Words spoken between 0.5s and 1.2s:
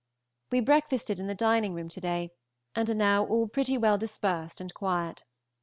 breakfasted